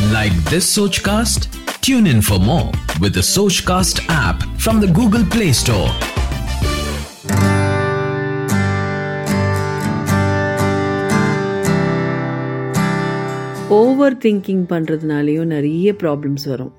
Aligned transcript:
Like 0.00 0.32
this 0.44 0.76
Sochcast? 0.76 1.48
Tune 1.80 2.06
in 2.06 2.22
for 2.22 2.38
more 2.38 2.70
with 3.00 3.14
the 3.14 3.20
Sochcast 3.22 4.06
app 4.08 4.42
from 4.56 4.80
the 4.80 4.86
Google 4.88 5.24
Play 5.24 5.52
Store. 5.52 5.90
Over 13.78 14.16
thinking 14.16 14.64
பண்ணுறதுனாலையும் 14.68 15.46
நிறைய 15.46 15.88
problems 16.02 16.46
வரும் 16.48 16.74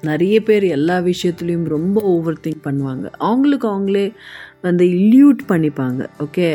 நிறைய 0.00 0.36
பேர் 0.42 0.64
எல்லா 0.76 0.96
விஷயத்துலையும் 1.10 1.66
ரொம்ப 1.66 2.00
ஓவர் 2.14 2.42
திங்க் 2.44 2.66
பண்ணுவாங்க 2.66 3.06
அவங்களுக்கு 3.18 3.66
அவங்களே 3.68 4.06
வந்து 4.60 4.84
இல்யூட் 4.96 5.42
பண்ணிப்பாங்க 5.48 6.02
ஓகே 6.18 6.48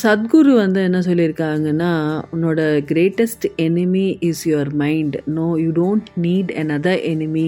சத்குரு 0.00 0.52
வந்து 0.54 0.80
என்ன 0.82 0.98
சொல்லியிருக்காங்கன்னா 0.98 1.90
உன்னோட 2.34 2.60
greatest 2.90 3.44
enemy 3.56 4.16
is 4.20 4.42
your 4.48 4.72
mind 4.82 5.16
no 5.38 5.46
you 5.62 5.70
don't 5.78 6.08
need 6.24 6.50
another 6.62 7.00
enemy 7.12 7.46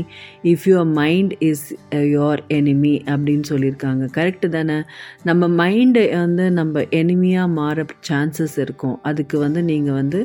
if 0.52 0.64
your 0.70 0.92
mind 1.00 1.34
is 1.38 1.66
your 1.90 2.42
enemy 2.48 2.94
அப்படின்னு 3.12 3.46
சொல்லியிருக்காங்க. 3.48 4.04
கரெக்டு 4.16 4.48
தானே? 4.48 4.78
நம்ம 5.22 5.48
மைண்டை 5.62 6.06
வந்து 6.18 6.46
நம்ம 6.50 6.84
எனிமியாக 7.00 7.54
மாற 7.58 7.84
சான்சஸ் 8.08 8.58
இருக்கும். 8.58 8.96
அதுக்கு 9.02 9.38
வந்து 9.38 9.62
நீங்கள் 9.62 9.98
வந்து 10.00 10.22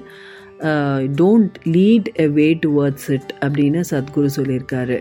don't 1.20 1.56
lead 1.76 2.10
a 2.26 2.28
way 2.28 2.48
towards 2.66 3.10
it 3.18 3.32
அப்படின்னு 3.46 3.84
சத்குரு 3.92 4.30
சொல்லியிருக்காரு. 4.40 5.00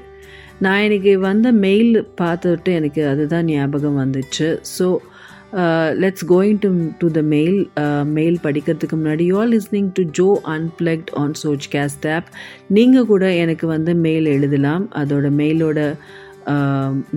நான் 0.58 0.82
எனக்கு 0.86 1.12
வந்த 1.18 1.52
மெயில் 1.52 1.94
பார்த்துட்டு 2.20 2.70
எனக்கு 2.78 3.02
அதுதான் 3.06 3.44
ஞாபகம் 3.44 4.00
வந்துச்சு. 4.04 4.48
So 4.78 4.86
let's 6.02 6.24
going 6.32 6.58
to 6.64 6.68
to 7.00 7.06
the 7.16 7.20
mail 7.34 7.58
mail 8.18 8.38
படிக்கிறதுக்கு 8.42 8.96
முன்னாடி. 9.00 9.24
You 9.30 9.36
are 9.42 9.50
listening 9.54 9.90
to 9.98 10.02
Joe 10.18 10.28
unplugged 10.56 11.10
on 11.22 11.34
சோச் 11.42 11.66
caste 11.74 12.06
app 12.16 12.28
நீங்கள் 12.76 13.08
கூட 13.12 13.24
எனக்கு 13.44 13.66
வந்து 13.66 13.94
மெயில் 14.06 14.28
எழுதலாம். 14.36 14.84
அதோட 15.02 15.26
மெயிலோட 15.40 15.78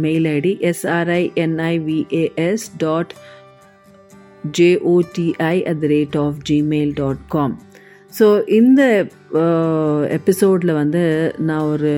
mail 0.06 0.26
ID 0.38 0.54
SRINIVAS 0.72 2.66
dot 2.78 3.14
JOTI 4.58 5.56
at 5.72 5.80
the 5.84 5.88
rate 5.95 6.17
of 6.26 6.39
Gmail 6.50 6.94
dot 7.02 7.23
com 7.28 7.56
so 8.20 8.28
இந்த 8.59 8.81
எபிசோடில் 10.17 10.73
வந்து 10.81 11.04
நான் 11.39 11.70
ஒரு 11.73 11.94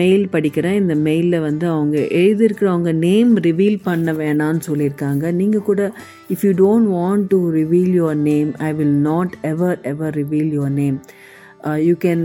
மெயில் 0.00 0.24
படிக்கிறேன் 0.34 0.78
இந்த 0.82 0.94
மெயிலில் 1.06 1.44
வந்து 1.46 1.66
அவங்க 1.72 1.96
எழுதியிருக்கிறவங்க 2.20 2.92
நேம் 3.06 3.32
ரிவீல் 3.46 3.78
பண்ண 3.88 4.12
வேணான்னு 4.20 4.62
சொல்லியிருக்காங்க. 4.68 5.24
நீங்கள் 5.40 5.66
கூட 5.68 5.82
if 6.34 6.44
you 6.46 6.52
don't 6.62 6.90
want 6.98 7.26
to 7.34 7.40
reveal 7.58 7.92
your 8.00 8.20
name 8.30 8.50
I 8.68 8.70
will 8.80 8.96
not 9.10 9.34
ever 9.52 9.78
ever 9.92 10.16
reveal 10.20 10.50
your 10.56 10.74
name 10.80 10.98
you 11.88 11.94
can 12.06 12.24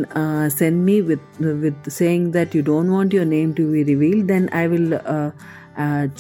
send 0.60 0.82
me 0.88 0.98
with 1.10 1.28
with 1.66 1.86
saying 2.00 2.26
that 2.38 2.56
you 2.58 2.64
don't 2.72 2.94
want 2.96 3.16
your 3.18 3.32
name 3.38 3.52
to 3.60 3.66
be 3.76 3.84
reveal 3.92 4.24
then 4.34 4.50
I 4.64 4.66
will 4.74 4.90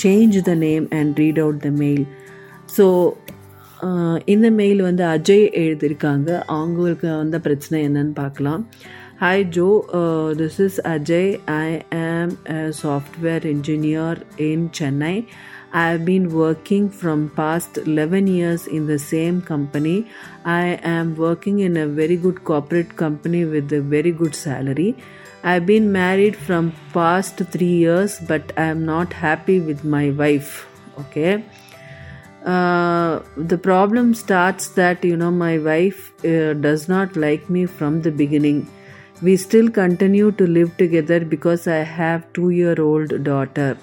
change 0.05 0.37
the 0.51 0.53
name 0.67 0.85
and 0.99 1.17
read 1.23 1.41
out 1.45 1.63
the 1.67 1.71
mail 1.83 2.05
so 2.77 2.85
இந்த 4.33 4.47
mail 4.61 4.81
வந்து 4.85 5.03
அஜய் 5.15 5.45
எழுதியிருக்காங்க. 5.61 6.29
அவங்களுக்கு 6.55 7.07
வந்த 7.21 7.37
பிரச்சனை 7.45 7.77
என்னன்னு 7.87 8.13
பார்க்கலாம். 8.23 8.63
Hi 9.19 9.43
Joe, 9.43 9.81
uh, 9.99 10.33
this 10.33 10.61
is 10.61 10.79
Ajay. 10.85 11.41
I 11.45 11.83
am 11.91 12.37
a 12.45 12.71
software 12.71 13.41
engineer 13.45 14.17
in 14.37 14.69
Chennai. 14.69 15.27
I 15.73 15.87
have 15.89 16.05
been 16.05 16.29
working 16.33 16.89
from 16.89 17.29
past 17.31 17.79
11 17.79 18.27
years 18.27 18.65
in 18.65 18.87
the 18.87 18.97
same 18.97 19.41
company. 19.41 20.07
I 20.45 20.79
am 20.93 21.17
working 21.17 21.59
in 21.59 21.75
a 21.75 21.85
very 21.85 22.15
good 22.15 22.45
corporate 22.45 22.95
company 22.95 23.43
with 23.43 23.73
a 23.73 23.81
very 23.81 24.13
good 24.13 24.33
salary. 24.35 24.95
I've 25.43 25.65
been 25.65 25.91
married 25.91 26.37
from 26.37 26.71
past 26.93 27.43
3 27.57 27.67
years 27.67 28.17
but 28.21 28.53
I 28.55 28.71
am 28.77 28.85
not 28.85 29.11
happy 29.11 29.59
with 29.59 29.83
my 29.83 30.11
wife. 30.11 30.65
Okay. 30.97 31.43
Uh, 32.45 33.19
the 33.35 33.57
problem 33.57 34.13
starts 34.13 34.69
that 34.81 35.03
you 35.03 35.17
know 35.17 35.29
my 35.29 35.57
wife 35.57 36.11
uh, 36.23 36.53
does 36.53 36.87
not 36.87 37.17
like 37.17 37.49
me 37.49 37.65
from 37.65 38.03
the 38.03 38.11
beginning 38.11 38.67
we 39.21 39.35
still 39.35 39.69
continue 39.69 40.31
to 40.31 40.47
live 40.47 40.75
together 40.77 41.19
because 41.33 41.67
i 41.67 41.79
have 41.99 42.25
2 42.33 42.49
year 42.49 42.75
old 42.81 43.23
daughter. 43.23 43.77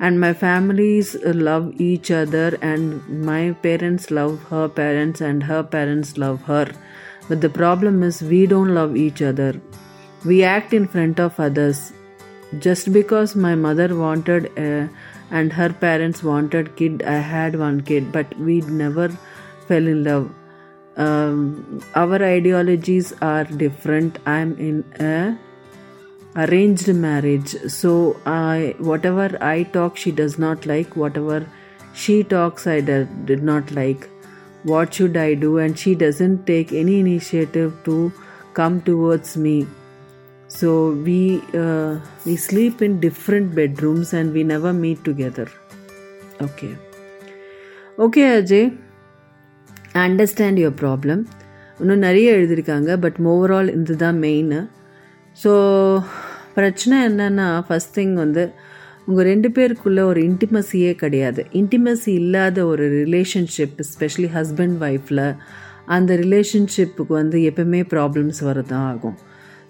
And 0.00 0.18
my 0.18 0.32
families 0.32 1.14
love 1.48 1.80
each 1.80 2.10
other 2.10 2.58
and 2.60 3.24
my 3.26 3.52
parents 3.66 4.10
love 4.10 4.42
her 4.50 4.68
parents 4.68 5.20
and 5.20 5.44
her 5.50 5.62
parents 5.62 6.16
love 6.18 6.42
her. 6.42 6.66
But 7.28 7.40
the 7.40 7.50
problem 7.50 8.02
is 8.02 8.20
we 8.20 8.46
don't 8.46 8.74
love 8.74 8.96
each 8.96 9.22
other. 9.22 9.52
We 10.24 10.42
act 10.42 10.74
in 10.74 10.88
front 10.88 11.20
of 11.20 11.38
others. 11.38 11.92
Just 12.58 12.92
because 12.92 13.36
my 13.36 13.54
mother 13.54 13.94
wanted 13.94 14.50
a, 14.58 14.90
and 15.30 15.52
her 15.52 15.70
parents 15.72 16.22
wanted 16.22 16.76
kid 16.76 17.02
i 17.02 17.18
had 17.34 17.58
one 17.58 17.80
kid 17.90 18.12
but 18.16 18.38
we 18.38 18.60
never 18.82 19.08
fell 19.68 19.86
in 19.92 20.04
love 20.04 20.26
um, 20.96 21.82
our 21.94 22.22
ideologies 22.22 23.12
are 23.22 23.44
different. 23.44 24.18
I'm 24.26 24.56
in 24.58 24.84
a 25.00 25.38
arranged 26.36 26.92
marriage. 26.94 27.50
So 27.70 28.20
i 28.26 28.74
whatever 28.78 29.38
i 29.40 29.62
talk 29.62 29.96
she 29.96 30.10
does 30.10 30.38
not 30.38 30.66
like. 30.66 30.96
Whatever 30.96 31.46
she 31.94 32.22
talks 32.24 32.66
i 32.66 32.80
did, 32.80 33.26
did 33.26 33.42
not 33.42 33.70
like. 33.72 34.08
What 34.64 34.94
should 34.94 35.16
i 35.16 35.34
do? 35.34 35.58
And 35.58 35.78
she 35.78 35.94
doesn't 35.94 36.46
take 36.46 36.72
any 36.72 37.00
initiative 37.00 37.72
to 37.84 38.12
come 38.54 38.80
towards 38.82 39.36
me. 39.36 39.66
So 40.48 40.92
we 40.92 41.42
uh, 41.54 41.98
we 42.26 42.36
sleep 42.36 42.82
in 42.82 43.00
different 43.00 43.54
bedrooms 43.54 44.12
and 44.12 44.32
we 44.34 44.44
never 44.44 44.72
meet 44.72 45.04
together. 45.04 45.50
Okay. 46.40 46.76
Okay 47.98 48.22
ajay 48.22 48.76
understand 49.94 50.60
your 50.60 50.78
problem 50.82 51.22
இன்னும் 51.80 51.98
நிறைய 51.98 52.36
எழுதியிருக்காங்க 52.36 52.90
but 52.96 53.18
overall 53.32 53.70
இது 53.74 53.96
தான் 53.96 54.18
main 54.18 54.54
so 55.42 55.52
பிரச்சனை 56.54 56.96
என்னென்னா 57.08 57.48
first 57.66 57.94
thing 57.98 58.14
வந்து 58.14 58.52
உங்கள் 59.06 59.24
ரெண்டு 59.24 59.48
பேருக்குள்ளே 59.48 60.02
ஒரு 60.02 60.20
இன்டிமசியே 60.28 60.94
கிடையாது. 60.94 61.46
இன்டிமசி 61.52 62.06
இல்லாத 62.06 62.66
ஒரு 62.66 62.84
ரிலேஷன்ஷிப் 63.02 63.78
ஸ்பெஷலி 63.92 64.28
ஹஸ்பண்ட் 64.36 64.76
ஒய்ஃபில் 64.88 65.24
அந்த 65.86 66.14
ரிலேஷன்ஷிப்புக்கு 66.14 67.12
வந்து 67.12 67.38
எப்பவுமே 67.50 67.80
ப்ராப்ளம்ஸ் 67.94 68.40
வரதான் 68.48 68.86
ஆகும். 68.92 69.16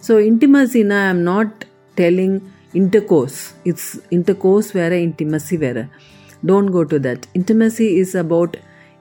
so 0.08 0.14
இன்டிமசினா 0.30 0.98
I 1.04 1.08
am 1.08 1.22
not 1.22 1.64
telling 1.96 2.36
intercourse 2.74 3.40
it's 3.62 3.92
intercourse 4.10 4.72
வேறு 4.72 4.98
இன்டிமசி 5.08 5.58
வேறு. 5.58 5.84
Don't 6.46 6.70
go 6.70 6.82
to 6.82 6.98
that 7.08 7.24
intimacy 7.40 7.88
is 8.02 8.16
about 8.16 8.56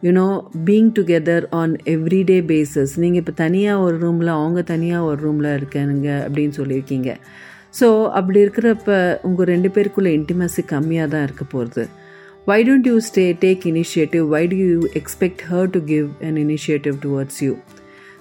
you know 0.05 0.27
being 0.67 0.91
together 0.97 1.45
on 1.61 1.73
everyday 1.93 2.37
basis 2.51 2.93
நீங்கள் 3.03 3.21
இப்போ 3.23 3.33
தனியாக 3.43 3.83
ஒரு 3.85 3.97
ரூமில் 4.03 4.31
அவங்க 4.37 4.61
தனியாக 4.73 5.09
ஒரு 5.09 5.19
ரூமில் 5.25 5.49
இருக்கானுங்க 5.57 6.09
அப்படின்னு 6.25 6.55
சொல்லியிருக்கீங்க. 6.59 7.09
ஸோ 7.79 7.87
அப்படி 8.19 8.39
இருக்கிறப்ப 8.45 8.95
உங்கள் 9.27 9.49
ரெண்டு 9.53 9.69
பேருக்குள்ளே 9.75 10.13
இன்டிமசி 10.19 10.63
கம்மியாக 10.71 11.11
தான் 11.13 11.25
இருக்க 11.27 11.43
போகிறது 11.53 11.83
why 12.49 12.57
don't 12.67 12.89
you 12.91 12.95
stay 13.09 13.25
take 13.43 13.63
initiative 13.71 14.25
why 14.33 14.43
do 14.53 14.57
you 14.63 14.79
expect 15.01 15.43
her 15.51 15.69
to 15.75 15.81
give 15.91 16.07
an 16.29 16.39
initiative 16.45 16.97
towards 17.05 17.39
you 17.45 17.53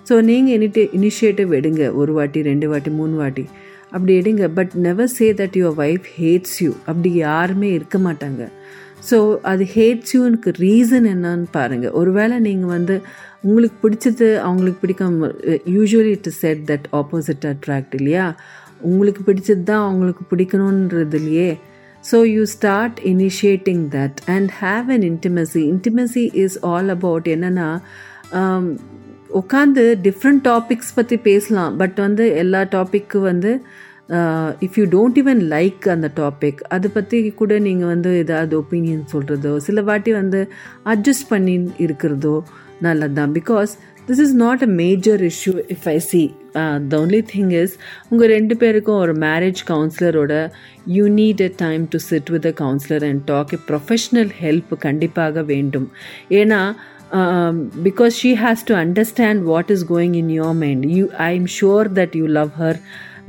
so 0.09 0.17
நீங்கள் 0.29 0.55
இனிட்டி 0.59 0.83
இனிஷியேட்டிவ் 0.99 1.51
எடுங்க. 1.59 1.83
ஒரு 2.01 2.13
வாட்டி 2.19 2.39
ரெண்டு 2.51 2.67
வாட்டி 2.71 2.91
மூணு 3.01 3.15
வாட்டி. 3.23 3.45
அப்படி 3.93 4.13
எடுங்க. 4.21 4.45
But 4.59 4.75
never 4.87 5.13
say 5.17 5.27
that 5.41 5.57
your 5.61 5.79
wife 5.85 6.07
hates 6.19 6.57
you 6.65 6.71
அப்படி 6.91 7.11
யாருமே 7.27 7.69
இருக்க 7.79 7.99
மாட்டாங்க. 8.07 8.43
ஸோ 9.09 9.19
அது 9.51 9.65
ஹேட்ஸ் 9.75 10.13
யூனுக்கு 10.17 10.51
ரீசன் 10.65 11.07
என்னன்னு 11.13 11.47
பாருங்கள் 11.59 11.95
ஒருவேளை 12.01 12.37
நீங்கள் 12.47 12.73
வந்து 12.77 12.97
உங்களுக்கு 13.47 13.77
பிடிச்சது 13.85 14.27
அவங்களுக்கு 14.47 14.81
பிடிக்காம 14.83 15.31
usually 15.77 16.13
it 16.17 16.29
said 16.41 16.63
that 16.71 16.87
opposite 17.01 17.47
attract 17.53 17.95
இல்லையா? 18.01 18.27
உங்களுக்கு 18.91 19.23
பிடிச்சது 19.29 19.65
தான் 19.71 19.85
அவங்களுக்கு 19.87 20.25
பிடிக்கணுன்றது 20.33 21.19
இல்லையே 21.21 21.51
so 22.05 22.19
you 22.35 22.43
start 22.55 22.99
initiating 23.13 23.83
that 23.97 24.21
and 24.35 24.51
have 24.61 24.87
an 24.95 25.05
intimacy 25.11 25.63
intimacy 25.73 26.25
is 26.45 26.57
all 26.71 26.91
about 26.97 27.27
என்னென்னா 27.35 27.69
உட்காந்து 29.39 29.85
டிஃப்ரெண்ட் 30.07 30.43
டாபிக்ஸ் 30.49 30.97
பற்றி 30.99 31.17
பேசலாம். 31.29 31.73
பட் 31.83 31.99
வந்து 32.07 32.25
எல்லா 32.43 32.63
டாப்பிக்கு 32.77 33.21
வந்து 33.31 33.53
if 34.67 34.77
you 34.79 34.85
don't 34.95 35.19
even 35.23 35.43
like 35.53 35.85
அந்த 35.95 36.09
டாபிக் 36.21 36.61
அதை 36.75 36.89
பற்றி 36.95 37.19
கூட 37.41 37.59
நீங்கள் 37.67 37.91
வந்து 37.93 38.11
ஏதாவது 38.23 38.55
ஒப்பீனியன் 38.63 39.05
சொல்கிறதோ 39.13 39.53
சில 39.67 39.83
வாட்டி 39.91 40.13
வந்து 40.21 40.41
அட்ஜஸ்ட் 40.95 41.29
பண்ணி 41.29 41.55
இருக்கிறதோ 41.85 42.35
நல்லது 42.87 43.15
தான் 43.21 43.35
because 43.39 43.73
this 44.09 44.23
is 44.25 44.35
not 44.43 44.63
a 44.67 44.71
major 44.83 45.23
issue 45.31 45.53
if 45.75 45.87
I 45.95 45.99
see 46.11 46.23
the 46.93 47.01
only 47.03 47.23
thing 47.33 47.53
is 47.63 47.75
உங்கள் 48.11 48.33
ரெண்டு 48.37 48.55
பேருக்கும் 48.63 49.01
ஒரு 49.05 49.15
marriage 49.27 49.61
கவுன்சிலரோட 49.73 50.35
you 50.97 51.05
need 51.21 51.43
a 51.49 51.51
time 51.65 51.85
to 51.95 52.01
sit 52.11 52.31
with 52.37 52.49
a 52.53 52.55
counsellor 52.63 53.07
and 53.11 53.23
talk 53.33 53.53
a 53.59 53.61
professional 53.69 54.33
help 54.43 54.73
கண்டிப்பாக 54.87 55.43
வேண்டும். 55.53 55.89
ஏன்னா 56.41 56.63
because 57.83 58.19
she 58.21 58.31
she 58.35 58.67
to 58.67 58.75
understand 58.75 59.43
what 59.43 59.71
is 59.71 59.87
going 59.89 60.15
in 60.15 60.29
your 60.29 60.59
your 60.61 60.83
you 60.83 60.97
you 60.97 61.07
i'm 61.19 61.47
sure 61.47 61.85
that 61.89 62.15
you 62.17 62.27
love 62.27 62.53
her 62.59 62.79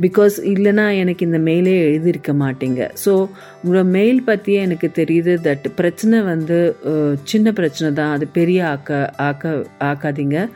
because 0.01 0.35
இல்லைனா 0.45 0.85
எனக்கு 0.97 1.25
இந்த 1.25 1.39
மெயிலே 1.39 1.73
எழுதியிருக்க 1.87 2.31
மாட்டீங்க 2.33 2.89
so 3.05 3.13
உங்களோட 3.63 3.83
mail 3.85 4.23
பற்றியே 4.23 4.59
எனக்கு 4.61 4.91
தெரியுது 4.95 5.33
தட் 5.43 5.67
பிரச்சனை 5.75 6.21
வந்து 6.21 6.75
சின்ன 7.23 7.51
பிரச்சனை 7.51 7.93
தான் 7.93 8.11
அது 8.11 8.27
பெரிய 8.27 8.67
ஆக்க 8.67 9.13
ஆக்க 9.17 9.63
ஆக்காதீங்க 9.83 10.49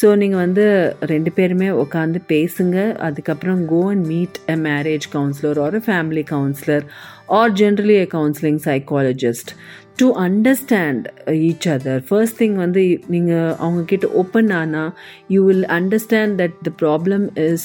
ஸோ 0.00 0.08
நீங்கள் 0.14 0.38
வந்து 0.38 0.64
ரெண்டு 1.02 1.30
பேருமே 1.32 1.68
உட்காந்து 1.82 2.18
பேசுங்க. 2.28 2.76
அதுக்கப்புறம் 2.98 3.62
go 3.66 3.80
and 3.90 4.04
meet 4.06 4.36
a 4.46 4.56
marriage 4.68 5.06
counsellor 5.12 5.58
or 5.58 5.74
a 5.74 5.82
family 5.86 6.22
counsellor 6.30 6.84
or 7.28 7.52
generally 7.52 7.96
a 7.96 8.06
counselling 8.12 8.60
psychologist 8.66 9.50
to 9.96 10.06
understand 10.20 11.06
each 11.46 11.66
other 11.68 12.02
first 12.08 12.38
thing 12.38 12.54
வந்து 12.54 12.82
நீங்கள் 13.06 13.54
அவங்கக்கிட்ட 13.64 14.10
ஓப்பன் 14.14 14.50
ஆனால் 14.50 14.92
you 15.28 15.40
will 15.44 15.66
understand 15.78 16.36
that 16.42 16.58
the 16.62 16.72
problem 16.82 17.24
is 17.46 17.64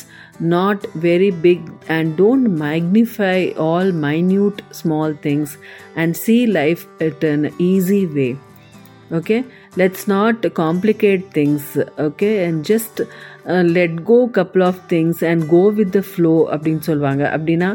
not 0.55 0.85
very 1.01 1.31
big 1.41 1.67
and 1.97 2.11
don't 2.21 2.49
magnify 2.63 3.35
all 3.67 3.91
minute 4.07 4.61
small 4.81 5.15
things 5.23 5.53
and 5.95 6.15
see 6.15 6.37
life 6.59 6.83
it 7.09 7.25
an 7.25 7.45
easy 7.69 8.01
way 8.17 8.27
okay? 9.11 9.39
Let's 9.81 10.03
not 10.07 10.37
complicate 10.53 11.23
things 11.37 11.63
okay? 12.07 12.45
And 12.45 12.63
just 12.63 13.01
uh, 13.01 13.63
let 13.77 13.93
go 14.09 14.17
couple 14.37 14.63
of 14.63 14.77
things 14.91 15.23
and 15.29 15.47
go 15.53 15.61
with 15.77 15.91
the 15.97 16.03
flow 16.11 16.37
அப்படின்னு 16.53 16.83
சொல்லுவாங்க 16.89 17.23
அப்படின்னா 17.35 17.69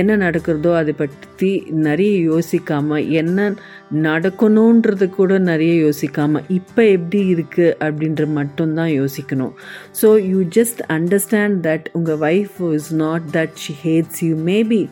என்ன 0.00 0.16
நடக்கிறதோ 0.16 0.72
அதை 0.80 0.94
பற்றி 1.02 1.50
நிறைய 1.88 2.14
யோசிக்காமல் 2.30 3.08
என்ன 3.20 3.52
நடக்கணுன்றது 4.08 5.08
கூட 5.18 5.38
நிறைய 5.50 5.74
யோசிக்காமல் 5.86 6.48
இப்போ 6.58 6.82
எப்படி 6.96 7.20
இருக்குது 7.34 7.76
அப்படின்ற 7.86 8.26
மட்டும்தான் 8.38 8.92
யோசிக்கணும். 9.00 9.54
So 10.02 10.10
you 10.30 10.40
just 10.58 10.82
understand 10.98 11.58
that 11.68 11.88
உங்கள் 11.92 12.20
wife 12.32 12.58
is 12.74 12.92
not 13.04 13.22
that 13.38 13.56
she 13.64 13.74
hates 13.86 14.22
you 14.28 14.34
maybe 14.52 14.82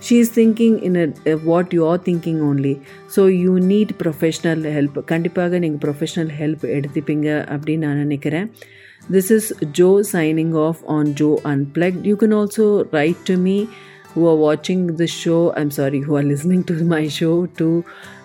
she 0.00 0.18
is 0.18 0.28
thinking 0.38 0.74
in 0.86 0.94
a, 0.96 1.06
uh, 1.30 1.38
what 1.50 1.72
you 1.76 1.82
are 1.86 1.98
thinking 2.08 2.38
only 2.50 2.74
so 3.06 3.26
you 3.44 3.52
need 3.72 3.88
professional 4.04 4.60
help 4.76 4.94
கண்டிப்பாக 5.12 5.58
நீங்கள் 5.64 5.82
ப்ரொஃபஷ்னல் 5.84 6.32
ஹெல்ப் 6.40 6.64
எடுத்துப்பீங்க 6.76 7.28
அப்படின்னு 7.54 7.84
நான் 7.86 8.02
நினைக்கிறேன் 8.06 8.48
this 9.14 9.28
is 9.36 9.44
joe 9.78 9.94
signing 10.12 10.50
off 10.64 10.80
on 10.96 11.06
joe 11.20 11.36
unplugged 11.52 12.04
you 12.10 12.16
can 12.22 12.32
also 12.40 12.66
write 12.94 13.20
to 13.30 13.36
me 13.46 13.56
who 14.12 14.22
are 14.30 14.38
watching 14.48 14.82
the 15.00 15.08
show 15.22 15.40
i'm 15.58 15.72
sorry 15.78 16.00
who 16.06 16.14
are 16.20 16.26
listening 16.32 16.62
to 16.70 16.74
my 16.94 17.04
show 17.18 17.34
to 17.60 17.68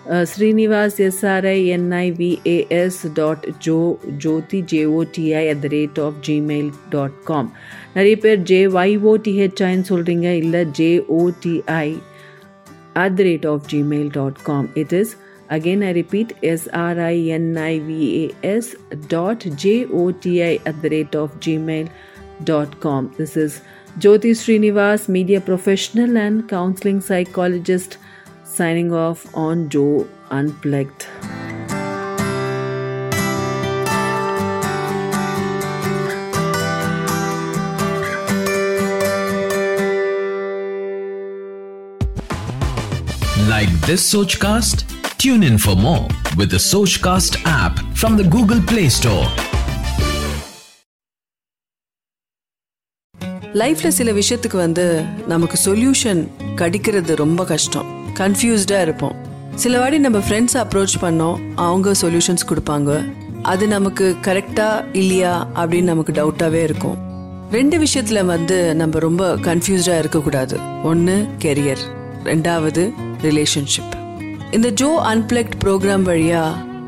uh, 0.07 0.23
srinivas 0.31 0.99
s-r-i-n-i-v-a-s 1.09 2.97
dot 3.19 3.45
jo 3.59 3.77
jyoti 4.23 4.61
j-o-t-i 4.73 5.45
at 5.53 5.61
the 5.61 5.69
rate 5.69 5.97
of 5.97 6.21
gmail 6.27 6.71
dot 6.95 7.13
com 7.31 7.47
நிறைய 7.95 8.15
பேர் 8.23 8.39
J 8.49 8.59
ஒய்ஓடிஹெச்ஐன்னு 8.81 9.85
சொல்கிறீங்க 9.89 10.27
இல்லை 10.43 10.61
J O D I 10.79 11.89
at 13.01 13.15
the 13.17 13.25
rate 13.27 13.45
of 13.51 13.67
gmail 13.73 14.09
dot 14.19 14.39
com 14.49 14.69
it 14.83 14.95
is 15.01 15.13
again 15.55 15.81
i 15.87 15.91
repeat 15.97 16.29
s-r-i-n-i-v-a-s 17.43 18.67
dot 19.13 19.41
j-o-t-i 19.63 20.51
at 20.69 20.77
the 20.83 20.89
rate 20.93 21.15
of 21.21 21.29
gmail.com 21.45 23.01
this 23.17 23.33
is 23.43 23.53
jyoti 24.05 24.31
srinivas 24.41 25.03
media 25.17 25.39
professional 25.49 26.17
and 26.25 26.37
counseling 26.55 26.99
psychologist 27.09 27.97
signing 28.46 28.92
off 28.94 29.20
on 29.36 29.68
joe 29.68 30.06
unplugged 30.30 31.06
Like 43.48 43.70
this 43.82 44.12
Sochcast? 44.12 44.84
Tune 45.18 45.42
in 45.42 45.58
for 45.58 45.74
more 45.76 46.06
with 46.36 46.50
the 46.50 46.58
Sochcast 46.62 47.42
app 47.44 47.78
from 47.96 48.16
the 48.16 48.24
Google 48.26 48.60
Play 48.62 48.88
Store. 48.90 49.26
லைஃப்ல 53.60 53.88
சில 53.98 54.10
விஷயத்துக்கு 54.18 54.56
வந்து 54.56 54.84
நமக்கு 55.26 55.56
solution 55.66 56.20
கிடைக்கிறது 56.60 57.12
ரொம்ப 57.22 57.44
கஷ்டம் 57.52 57.88
கன்ஃபியூஸ்டாக 58.17 58.81
இருப்போம். 58.81 59.15
சில 59.55 59.79
வாட்டி 59.79 59.97
நம்ம 59.97 60.17
ஃப்ரெண்ட்ஸ் 60.17 60.57
அப்ரோச் 60.61 60.95
பண்ணோம் 61.01 61.39
அவங்க 61.55 61.91
சொல்யூஷன்ஸ் 62.01 62.45
கொடுப்பாங்க. 62.47 63.13
அது 63.41 63.67
நமக்கு 63.67 64.15
கரெக்டா 64.21 64.85
இல்லையா 64.93 65.47
அப்படின்னு 65.55 65.81
நமக்கு 65.81 66.11
டவுட்டாகவே 66.11 66.61
இருக்கும். 66.63 66.97
ரெண்டு 67.51 67.77
விஷயத்துல 67.77 68.25
வந்து 68.25 68.75
நம்ம 68.75 68.99
ரொம்ப 68.99 69.35
கன்ஃபியூஸ்டாக 69.35 69.97
இருக்கக்கூடாது. 69.97 70.59
ஒன்று 70.83 71.27
கெரியர் 71.39 71.83
ரெண்டாவது 72.23 72.93
ரிலேஷன்ஷிப் 73.23 73.93
இந்த 74.51 74.69
ஜோ 74.69 75.01
அன்பிளக்ட் 75.05 75.57
ப்ரோக்ராம் 75.63 76.07
வழியா 76.09 76.43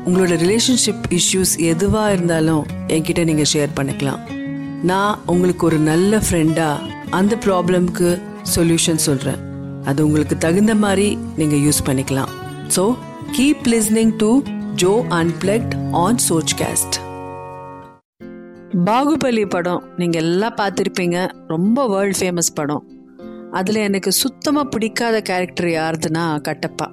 உங்களோட 0.06 0.34
ரிலேஷன்ஷிப் 0.44 1.18
இஷ்யூஸ் 1.18 1.58
எதுவாக 1.58 2.12
இருந்தாலும் 2.12 2.66
என்கிட்ட 2.88 3.24
நீங்கள் 3.24 3.50
ஷேர் 3.52 3.76
பண்ணிக்கலாம். 3.76 4.20
நான் 4.82 5.20
உங்களுக்கு 5.26 5.66
ஒரு 5.66 5.78
நல்ல 5.78 6.16
ஃப்ரெண்டாக 6.16 6.80
அந்த 7.10 7.36
ப்ராப்ளம்க்கு 7.46 8.20
சொல்யூஷன் 8.56 9.04
சொல்கிறேன் 9.08 9.45
அது 9.90 10.00
உங்களுக்கு 10.06 10.36
தகுந்த 10.44 10.74
மாதிரி 10.84 11.08
நீங்க 11.38 11.56
யூஸ் 11.66 11.86
பண்ணிக்கலாம். 11.88 12.32
So 12.76 12.84
keep 13.36 13.64
listening 13.72 14.14
to 14.22 14.30
Jo 14.82 14.92
unplugged 15.20 15.74
on 16.04 16.20
Soch 16.28 16.54
cast 16.60 16.96
Baahubali 18.86 19.44
படம் 19.54 19.82
நீங்கள் 20.00 20.22
எல்லாம் 20.22 20.56
பார்த்துருப்பீங்க. 20.60 21.18
ரொம்ப 21.52 21.78
வேர்ல்ட் 21.92 22.18
ஃபேமஸ் 22.20 22.50
படம். 22.54 22.82
அதில் 23.58 23.78
எனக்கு 23.88 24.10
சுத்தமாக 24.22 24.70
பிடிக்காத 24.72 25.16
கேரக்டர் 25.28 25.68
யாருதுன்னா 25.80 26.24
கட்டப்பா. 26.48 26.88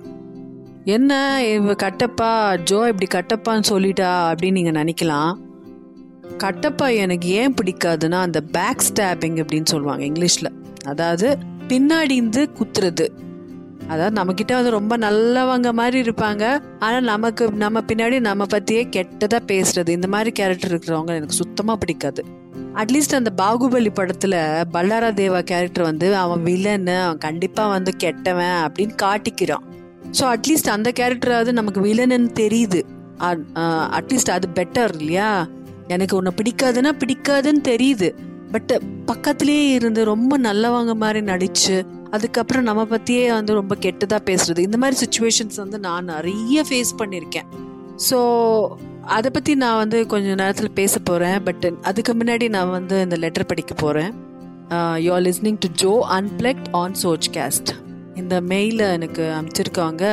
என்ன 0.96 1.12
இவ 1.56 1.74
கட்டப்பா 1.84 2.30
ஜோ 2.69 2.80
இப்படி 2.92 3.07
கட்டப்பான்னு 3.18 3.69
சொல்லிட்டா 3.72 4.12
அப்படின்னு 4.30 4.57
நீங்கள் 4.60 4.80
நினைக்கலாம். 4.81 5.34
கட்டப்பா 6.44 6.88
எனக்கு 7.04 7.28
ஏன் 7.42 7.56
பிடிக்காதுன்னா 7.60 8.19
அந்த 8.28 8.42
பேக் 8.57 8.86
ஸ்டாப்பிங் 8.89 9.38
அப்படின்னு 9.42 9.72
சொல்லுவாங்க 9.74 10.04
இங்கிலீஷில். 10.12 10.51
அதாவது 10.92 11.28
பின்னாடி 11.69 12.15
இருந்து 12.19 12.50
குத்துறது. 12.60 13.06
அதாவது 13.88 14.15
நம்ம 14.18 14.33
கிட்ட 14.33 14.56
வந்து 14.56 14.71
ரொம்ப 14.71 14.98
நல்லவங்க 14.98 15.69
மாதிரி 15.74 15.98
இருப்பாங்க. 16.01 16.44
ஆனா 16.80 17.00
நமக்கு 17.00 17.44
நம்ம 17.63 17.81
பின்னாடி 17.88 18.19
நம்ம 18.19 18.45
பத்தியே 18.54 18.83
கெட்டதா 18.95 19.39
பேசுறது. 19.51 19.89
இந்த 19.89 20.07
மாதிரி 20.07 20.31
கேரக்டர் 20.31 20.74
இருக்கிறவங்க 20.74 21.13
எனக்கு 21.15 21.39
சுத்தமா 21.42 21.75
பிடிக்காது. 21.75 22.24
அட்லீஸ்ட் 22.75 23.18
அந்த 23.19 23.31
பாகுபலி 23.42 23.92
படத்துல 23.95 24.36
பல்லாரா 24.74 25.10
தேவா 25.22 25.41
கேரக்டர் 25.41 25.84
வந்து 25.84 26.15
அவன் 26.15 26.43
வில்லன்னு 26.43 26.96
அவன் 27.03 27.17
கண்டிப்பா 27.17 27.67
வந்து 27.67 27.91
கெட்டவன் 27.98 28.58
அப்படின்னு 28.65 28.96
காட்டிக்கிறான். 29.01 29.65
ஸோ 30.20 30.24
அட்லீஸ்ட் 30.34 30.70
அந்த 30.70 30.91
கேரக்டராவது 31.00 31.51
நமக்கு 31.51 31.82
வில்லன்னு 31.82 32.32
தெரியுது. 32.39 32.82
அட்லீஸ்ட் 33.98 34.32
uh, 34.32 34.38
அது 34.38 34.48
பெட்டர் 34.55 34.93
இல்லையா? 35.00 35.48
எனக்கு 35.88 36.15
உன்னை 36.17 36.32
பிடிக்காதுன்னா 36.39 36.91
பிடிக்காதுன்னு 37.01 37.62
தெரியுது. 37.63 38.10
பட் 38.53 38.74
பக்கத்திலேயே 39.05 39.65
இருந்து 39.77 40.01
ரொம்ப 40.13 40.33
நல்லவங்க 40.39 40.93
மாதிரி 40.95 41.22
நடிச்சு 41.31 41.75
அதுக்கப்புறம் 42.12 42.63
நம்ம 42.63 42.81
பத்தியே 42.91 43.27
வந்து 43.31 43.53
ரொம்ப 43.53 43.75
கெட்டதா 43.75 44.17
பேசுறது. 44.29 44.60
இந்த 44.60 44.77
மாதிரி 44.77 44.98
சுச்சுவேஷன்ஸ் 45.03 45.55
வந்து 45.55 45.79
நான் 45.79 46.12
நிறைய 46.13 46.63
ஃபேஸ் 46.69 46.93
பண்ணியிருக்கேன் 46.98 47.48
ஸோ 48.10 48.19
அதை 49.17 49.29
பத்தி 49.31 49.55
நான் 49.55 49.77
வந்து 49.77 49.98
கொஞ்ச 50.07 50.27
நேரத்தில் 50.36 50.72
பேச 50.72 51.00
போறேன். 51.00 51.39
பட் 51.43 51.65
அதுக்கு 51.81 52.13
முன்னாடி 52.13 52.48
நான் 52.50 52.75
வந்து 52.77 52.98
இந்த 53.01 53.15
லெட்டர் 53.15 53.45
படிக்க 53.45 53.74
போறேன். 53.74 54.13
You 55.05 55.10
are 55.13 55.22
listening 55.22 55.60
to 55.60 55.72
Jo 55.75 55.93
unplugged 56.19 56.69
on 56.72 56.95
Soch 57.03 57.29
cast 57.33 57.72
இந்த 58.15 58.36
மெயில 58.41 58.81
எனக்கு 58.91 59.25
அமைச்சிருக்காங்க. 59.39 60.05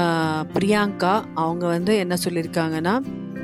Uh, 0.00 0.40
பிரியாங்கா 0.54 1.12
அவங்க 1.34 1.64
வந்து 1.66 1.92
என்ன 1.96 2.14
சொல்லியிருக்காங்கன்னா 2.24 2.94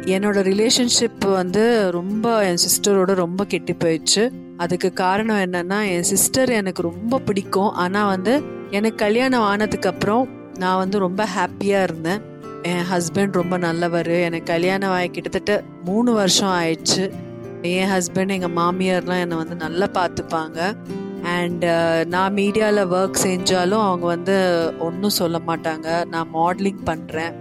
என்னோட 0.04 0.38
ரிலேஷன்ஷிப் 0.50 1.30
வந்து 1.30 1.90
ரொம்ப 1.90 2.44
என் 2.44 2.58
சிஸ்டரோட 2.66 3.14
ரொம்ப 3.14 3.44
கெட்டு 3.44 3.72
போயிடுச்சு. 3.72 4.30
அதுக்கு 4.56 4.92
காரணம் 4.92 5.36
என்னன்னா 5.36 5.88
என் 5.88 6.02
சிஸ்டர் 6.02 6.50
எனக்கு 6.50 6.82
ரொம்ப 6.82 7.18
பிடிக்கும். 7.18 7.70
ஆனால் 7.70 8.06
வந்து 8.06 8.42
எனக்கு 8.70 8.96
கல்யாணம் 8.96 9.40
ஆனதுக்கு 9.40 9.88
அப்புறம் 9.88 10.28
நான் 10.58 10.76
வந்து 10.76 10.98
ரொம்ப 10.98 11.26
ஹாப்பியாக 11.36 11.82
இருந்தேன். 11.82 12.20
என் 12.62 12.84
ஹஸ்பண்ட் 12.92 13.32
ரொம்ப 13.32 13.56
நல்லவர். 13.56 14.10
எனக்கு 14.10 14.52
கல்யாணம் 14.52 14.90
ஆகி 14.90 15.08
கிட்டத்தட்ட 15.08 15.62
மூணு 15.84 16.12
வருஷம் 16.12 16.48
ஆயிடுச்சு. 16.48 17.10
என் 17.62 17.90
ஹஸ்பண்ட் 17.90 18.28
எங்கள் 18.28 18.56
மாமியார்லாம் 18.56 19.20
என்னை 19.20 19.36
வந்து 19.36 19.56
நல்லா 19.56 19.86
பார்த்துப்பாங்க 19.86 20.76
அண்ட் 21.22 21.64
நான் 22.06 22.34
மீடியாவில் 22.34 22.90
ஒர்க் 22.98 23.24
செஞ்சாலும் 23.24 23.84
அவங்க 23.86 24.06
வந்து 24.06 24.36
ஒன்றும் 24.78 25.18
சொல்ல 25.20 25.40
மாட்டாங்க. 25.46 26.04
நான் 26.04 26.28
மாடலிங் 26.34 26.82
பண்ணுறேன் 26.84 27.32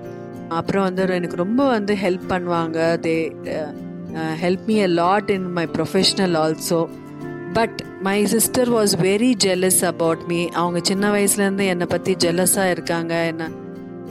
அப்புறம் 0.59 0.85
வந்து 0.87 1.03
எனக்கு 1.19 1.37
ரொம்ப 1.43 1.61
வந்து 1.75 1.93
ஹெல்ப் 2.03 2.25
பண்ணுவாங்க. 2.33 2.77
They 3.05 3.15
help 4.43 4.65
me 4.71 4.75
a 4.87 4.89
lot 5.01 5.31
in 5.35 5.47
my 5.57 5.65
professional 5.77 6.35
also 6.43 6.81
but 7.57 7.79
my 8.07 8.19
sister 8.33 8.69
was 8.75 8.93
very 9.07 9.31
jealous 9.45 9.81
about 9.91 10.23
me 10.31 10.39
அவங்க 10.61 10.79
சின்ன 10.89 11.11
வயசுலேருந்து 11.15 11.65
என்னை 11.73 11.87
பற்றி 11.93 12.13
ஜெலஸாக 12.25 12.73
இருக்காங்க. 12.75 13.13
என்ன 13.31 13.49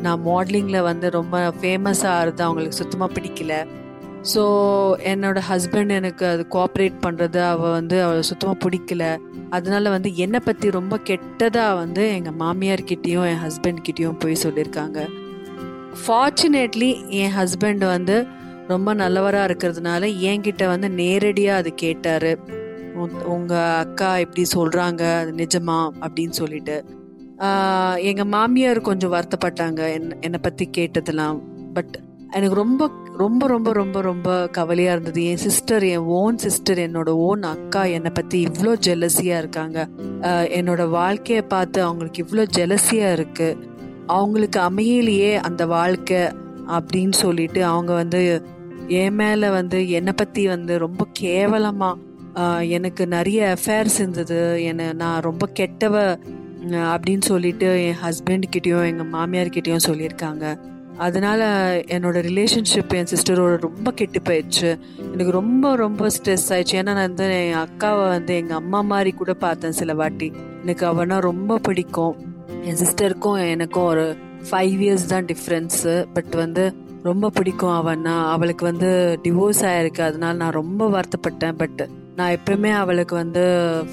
நான் 0.05 0.23
மாடலிங்கில் 0.27 0.87
வந்து 0.91 1.07
ரொம்ப 1.19 1.37
ஃபேமஸாக 1.61 2.15
ஆகிறது 2.17 2.43
அவங்களுக்கு 2.47 2.81
சுத்தமாக 2.83 3.15
பிடிக்கல. 3.17 3.55
ஸோ 4.33 4.43
என்னோட 5.13 5.39
ஹஸ்பண்ட் 5.51 5.93
எனக்கு 5.99 6.25
அது 6.33 6.43
கோஆப்ரேட் 6.55 6.99
பண்ணுறது 7.07 7.41
அவள் 7.53 7.75
வந்து 7.79 7.97
அவளை 8.05 8.23
சுத்தமாக 8.31 8.59
பிடிக்கல. 8.65 9.05
அதனால 9.57 9.91
வந்து 9.95 10.11
என்னை 10.25 10.41
பற்றி 10.45 10.67
ரொம்ப 10.79 10.95
கெட்டதாக 11.09 11.79
வந்து 11.83 12.03
எங்கள் 12.17 12.39
மாமியார்கிட்டேயும் 12.45 13.29
என் 13.33 13.43
ஹஸ்பண்ட் 13.47 14.17
போய் 14.25 14.43
சொல்லியிருக்காங்க. 14.45 15.01
ஃபார்ச்சுனேட்லி 16.01 16.91
என் 17.21 17.35
ஹஸ்பண்ட் 17.39 17.85
வந்து 17.87 18.17
ரொம்ப 18.69 18.91
நல்லவராக 18.95 19.47
இருக்கிறதுனால 19.49 20.09
என்கிட்ட 20.31 20.67
வந்து 20.67 20.89
நேரடியாக 20.91 21.61
அது 21.61 21.71
கேட்டார். 21.75 22.31
உங்கள் 23.35 23.73
அக்கா 23.83 24.11
இப்படி 24.19 24.43
சொல்கிறாங்க 24.55 25.03
அது 25.21 25.33
நிஜமா? 25.33 25.79
அப்படின்னு 26.05 26.37
சொல்லிட்டு. 26.41 26.77
எங்கள் 28.11 28.31
மாமியார் 28.35 28.81
கொஞ்சம் 28.81 29.13
வருத்தப்பட்டாங்க 29.13 29.81
என் 29.97 30.09
என்னை 30.21 30.41
பற்றி 30.43 30.65
கேட்டதெல்லாம். 30.79 31.39
பட் 31.75 31.95
எனக்கு 32.31 32.55
ரொம்ப 32.55 32.83
ரொம்ப 33.17 33.47
ரொம்ப 33.47 33.71
ரொம்ப 33.73 34.01
ரொம்ப 34.01 34.29
கவலையாக 34.49 34.95
இருந்தது. 34.97 35.23
என் 35.25 35.43
சிஸ்டர் 35.47 35.85
என் 35.85 36.07
ஓன் 36.19 36.39
சிஸ்டர் 36.39 36.79
என்னோட 36.79 37.11
ஓன் 37.27 37.43
அக்கா 37.43 37.83
என்னை 37.97 38.11
பற்றி 38.15 38.39
இவ்வளோ 38.47 38.73
ஜெலசியாக 38.89 39.43
இருக்காங்க. 39.43 39.89
என்னோட 40.59 40.83
வாழ்க்கையை 40.91 41.43
பார்த்து 41.55 41.79
அவங்களுக்கு 41.83 42.25
இவ்வளோ 42.25 42.47
ஜெலசியாக 42.59 43.17
இருக்குது 43.19 43.71
அவங்களுக்கு 44.13 44.61
அமையலையே 44.61 45.33
அந்த 45.41 45.67
வாழ்க்கை 45.67 46.23
அப்படின்னு 46.69 47.13
சொல்லிட்டு 47.13 47.61
அவங்க 47.65 47.93
வந்து 47.95 48.21
என் 49.01 49.15
மேலே 49.15 49.49
வந்து 49.51 49.79
என்னை 49.91 50.13
பற்றி 50.13 50.47
வந்து 50.47 50.79
ரொம்ப 50.79 51.07
கேவலமாக 51.13 52.01
எனக்கு 52.77 53.07
நிறைய 53.07 53.57
அஃபேர்ஸ் 53.57 53.95
இருந்தது. 53.95 54.39
என்னை 54.65 54.87
நான் 54.93 55.27
ரொம்ப 55.29 55.49
கெட்டவ 55.61 55.95
அப்படின்னு 56.93 57.21
சொல்லிட்டு 57.21 57.69
என் 57.87 58.01
ஹஸ்பண்ட் 58.05 58.51
கிட்டேயும் 58.55 58.89
எங்கள் 58.91 59.13
மாமியார் 59.15 59.55
கிட்டேயும் 59.57 59.87
சொல்லியிருக்காங்க. 59.89 60.45
அதனால 60.97 61.43
என்னோட 61.95 62.19
ரிலேஷன்ஷிப் 62.29 62.95
என் 62.95 63.11
சிஸ்டரோட 63.13 63.55
ரொம்ப 63.61 63.91
கெட்டு 63.91 64.21
போயிடுச்சு. 64.21 64.71
எனக்கு 65.13 65.31
ரொம்ப 65.31 65.77
ரொம்ப 65.77 66.07
ஸ்ட்ரெஸ் 66.17 66.49
ஆயிடுச்சு. 66.49 66.75
ஏன்னா 66.81 66.83
நான் 66.83 67.07
வந்து 67.09 67.29
என் 67.47 67.63
அக்காவை 67.65 68.09
வந்து 68.09 68.35
எங்கள் 68.35 68.57
அம்மா 68.57 68.81
மாதிரி 68.81 69.13
கூட 69.13 69.35
பார்த்தேன் 69.35 69.79
சில 69.81 69.95
வாட்டி. 69.95 70.33
எனக்கு 70.63 70.87
அவனா 70.87 71.19
ரொம்ப 71.19 71.59
பிடிக்கும். 71.59 72.17
என் 72.61 72.79
சிஸ்டருக்கும் 72.83 73.49
எனக்கும் 73.49 73.85
ஒரு 73.85 74.17
ஃபைவ் 74.51 74.81
இயர்ஸ் 74.85 75.07
தான் 75.07 75.25
டிஃப்ரென்ஸு 75.25 76.07
பட் 76.13 76.35
வந்து 76.35 76.75
ரொம்ப 77.03 77.31
பிடிக்கும் 77.31 77.77
அவன்னா. 77.81 78.29
அவளுக்கு 78.29 78.65
வந்து 78.65 79.19
டிவோர்ஸ் 79.23 79.63
ஆயிருக்கு. 79.63 80.01
அதனால 80.01 80.37
நான் 80.37 80.51
ரொம்ப 80.51 80.89
வருத்தப்பட்டேன். 80.89 81.57
பட் 81.57 81.89
நான் 82.17 82.37
எப்பவுமே 82.39 82.73
அவளுக்கு 82.73 83.15
வந்து 83.15 83.43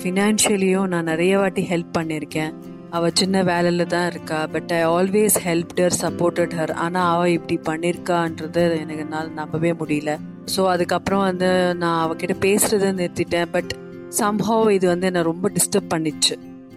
ஃபினான்ஷியலியும் 0.01 0.87
நான் 0.87 1.03
நிறைய 1.03 1.37
வாட்டி 1.37 1.61
ஹெல்ப் 1.69 1.97
பண்ணியிருக்கேன். 1.97 2.51
அவள் 2.89 3.11
சின்ன 3.13 3.43
வேலையில் 3.43 3.85
தான் 3.87 4.07
இருக்கா. 4.09 4.45
But 4.45 4.71
I 4.71 4.85
always 4.85 5.37
helped her 5.43 5.95
supported 6.01 6.53
her 6.59 6.71
ஆனால் 6.71 7.15
அவள் 7.15 7.29
இப்படி 7.29 7.57
பண்ணியிருக்கான்றது 7.69 8.79
எனக்கு 8.79 8.99
என்னால் 8.99 9.33
நம்பவே 9.33 9.71
முடியல. 9.71 10.17
ஸோ 10.55 10.65
அதுக்கப்புறம் 10.65 11.19
வந்து 11.19 11.75
நான் 11.75 11.99
அவகிட்ட 12.05 12.35
பேசுறதை 12.45 12.91
நிறுத்திட்டேன். 13.01 13.49
பட் 13.51 13.73
சம்ஹவ் 14.19 14.71
இது 14.71 14.87
வந்து 14.87 15.05
என்னை 15.05 15.21
ரொம்ப 15.21 15.49
டிஸ்டர்ப் 15.49 15.91
பண்ணிச்சு. 15.95 16.35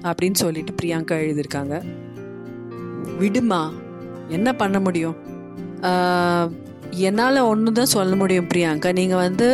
அப்படின்னு 0.08 0.38
சொல்லிட்டு 0.44 0.72
பிரியாங்கா 0.80 1.16
எழுதியிருக்காங்க. 1.24 1.76
விடுமா 3.20 3.62
என்ன 4.36 4.48
பண்ண 4.62 4.76
முடியும்? 4.86 5.16
என்னால் 7.08 7.46
ஒன்று 7.50 7.70
தான் 7.78 7.94
சொல்ல 7.96 8.14
முடியும் 8.22 8.48
பிரியாங்கா. 8.52 8.90
நீங்கள் 8.98 9.22
வந்து 9.26 9.46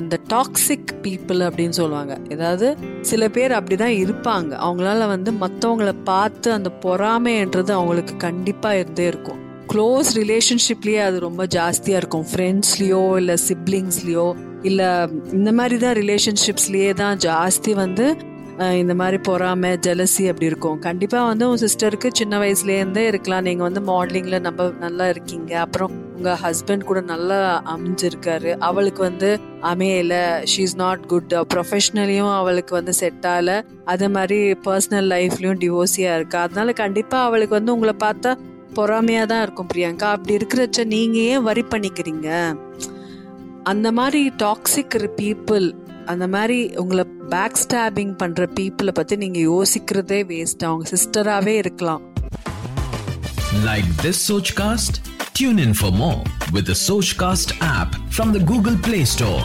இந்த 0.00 0.16
டாக்ஸிக் 0.32 0.90
பீப்புள் 1.04 1.40
அப்படின்னு 1.46 1.76
சொல்லுவாங்க. 1.78 2.14
ஏதாவது 2.34 2.66
சில 3.10 3.22
பேர் 3.36 3.52
அப்படிதான் 3.58 3.96
இருப்பாங்க. 4.02 4.50
அவங்களால 4.66 5.06
வந்து 5.14 5.30
மற்றவங்கள 5.42 5.92
பார்த்து 6.10 6.48
அந்த 6.58 6.70
பொறாமைன்றது 6.84 7.72
அவங்களுக்கு 7.78 8.16
கண்டிப்பாக 8.26 8.80
இருந்தே 8.82 9.06
இருக்கும். 9.12 9.40
க்ளோஸ் 9.72 10.10
ரிலேஷன்ஷிப்லேயே 10.20 11.02
அது 11.08 11.18
ரொம்ப 11.26 11.42
ஜாஸ்தியாக 11.56 12.00
இருக்கும். 12.02 12.26
ஃப்ரெண்ட்ஸ்லேயோ 12.30 13.02
இல்லை 13.20 13.36
சிப்ளிங்ஸ்லேயோ 13.48 14.28
இல்லை 14.68 14.88
இந்த 15.38 15.50
மாதிரி 15.58 15.76
தான் 15.84 15.96
ரிலேஷன்ஷிப்ஸ்லேயே 16.02 16.92
தான் 17.02 17.18
ஜாஸ்தி 17.26 17.74
வந்து 17.74 18.06
இந்த 18.60 18.94
மாதிரி 18.94 19.18
பொறாமை 19.18 19.70
ஜெலசி 19.86 20.22
அப்படி 20.28 20.46
இருக்கும். 20.46 20.78
கண்டிப்பாக 20.78 21.26
வந்து 21.26 21.48
உன் 21.50 21.60
சிஸ்டருக்கு 21.62 22.08
சின்ன 22.12 22.38
வயசுலேருந்தே 22.38 23.04
இருக்கலாம். 23.10 23.42
நீங்கள் 23.42 23.66
வந்து 23.68 23.80
மாடலிங்கில் 23.80 24.44
நம்ம 24.46 24.66
நல்லா 24.78 25.08
இருக்கீங்க. 25.08 25.60
அப்புறம் 25.60 25.92
உங்கள் 26.16 26.38
ஹஸ்பண்ட் 26.42 26.84
கூட 26.84 27.00
நல்லா 27.00 27.38
அமைஞ்சிருக்காரு. 27.74 28.50
அவளுக்கு 28.58 29.02
வந்து 29.02 29.40
அமையல. 29.62 30.14
ஷீ 30.52 30.58
இஸ் 30.58 30.76
நாட் 30.76 31.06
குட் 31.06 31.34
ப்ரொஃபஷ்னலியும் 31.54 32.32
அவளுக்கு 32.34 32.74
வந்து 32.74 32.92
செட் 32.92 33.26
ஆகலை. 33.34 33.62
அதே 33.84 34.08
மாதிரி 34.08 34.52
பர்சனல் 34.52 35.10
லைஃப்லையும் 35.14 35.60
டிவோர்ஸியாக 35.64 36.18
இருக்கா. 36.20 36.42
அதனால 36.42 36.72
கண்டிப்பாக 36.72 37.24
அவளுக்கு 37.24 37.54
வந்து 37.54 37.72
உங்களை 37.72 37.94
பார்த்தா 38.06 38.32
பொறாமையாக 38.74 39.26
தான் 39.26 39.42
இருக்கும் 39.42 39.70
பிரியங்கா. 39.74 40.08
அப்படி 40.16 40.36
இருக்கிறச்ச 40.36 40.84
நீங்கள் 40.84 41.22
ஏன் 41.22 41.42
வரி 41.42 41.64
பண்ணிக்கிறீங்க? 41.70 42.28
அந்த 43.62 43.92
மாதிரி 43.92 44.32
டாக்ஸிக் 44.42 44.98
பீப்புள் 45.20 45.66
அந்த 46.06 46.26
மாதிரி 46.28 46.76
உங்களை 46.76 47.04
பேக் 47.28 47.60
ஸ்டாபிங் 47.62 48.14
பண்ற 48.16 48.46
பீப்புளை 48.56 48.92
பத்தி 48.92 49.16
நீங்க 49.16 49.40
யோசிக்கிறதே 49.50 50.20
வேஸ்ட் 50.30 50.64
அவங்க 50.64 50.86
சிஸ்டராகவே 50.94 51.54
இருக்கலாம் 51.56 52.02
Like 53.64 53.88
this 53.96 54.30
Sochcast? 54.30 54.92
Tune 55.34 55.58
in 55.58 55.74
for 55.74 55.90
more 55.92 56.18
with 56.52 56.66
the 56.66 56.76
Sochcast 56.78 57.50
app 57.70 57.90
from 58.10 58.32
the 58.32 58.42
Google 58.44 58.76
Play 58.78 59.04
Store. 59.06 59.40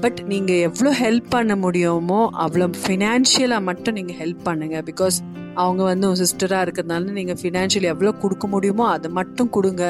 But 0.00 0.20
நீங்கள் 0.24 0.56
எவ்வளோ 0.58 0.90
ஹெல்ப் 0.94 1.28
பண்ண 1.30 1.56
முடியுமோ 1.56 2.30
அவ்வளோ 2.44 2.66
ஃபினான்ஷியலாக 2.80 3.62
மட்டும் 3.62 3.94
நீங்கள் 3.94 4.18
ஹெல்ப் 4.18 4.42
பண்ணுங்க 4.42 4.82
பிகாஸ் 4.82 5.16
அவங்க 5.54 5.82
வந்து 5.82 6.06
உங்கள் 6.06 6.22
சிஸ்டராக 6.22 6.64
இருக்கிறதுனால 6.64 7.12
நீங்கள் 7.12 7.38
ஃபினான்ஷியல் 7.42 7.88
எவ்வளோ 7.92 8.12
கொடுக்க 8.22 8.46
முடியுமோ 8.46 8.86
அதை 8.88 9.10
மட்டும் 9.10 9.50
கொடுங்க 9.50 9.84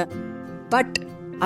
பட் 0.68 0.96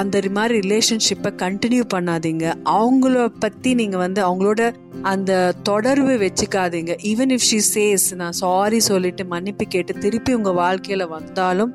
அந்த 0.00 0.20
மாதிரி 0.36 0.56
ரிலேஷன்ஷிப்பை 0.66 1.30
கண்டினியூ 1.42 1.84
பண்ணாதீங்க. 1.94 2.44
அவங்கள 2.76 3.26
பற்றி 3.44 3.70
நீங்கள் 3.74 4.02
வந்து 4.04 4.20
அவங்களோட 4.28 4.62
அந்த 5.02 5.52
தொடர்பு 5.62 6.14
வச்சுக்காதீங்க. 6.24 6.94
ஈவன் 7.10 7.32
இஃப் 7.36 7.46
ஷீ 7.50 7.60
சேஸ் 7.74 8.06
நான் 8.14 8.38
சாரி 8.42 8.80
சொல்லிட்டு 8.88 9.24
மன்னிப்பு 9.24 9.66
கேட்டு 9.74 9.94
திருப்பி 10.04 10.34
உங்கள் 10.34 10.58
வாழ்க்கையில் 10.62 11.12
வந்தாலும் 11.16 11.72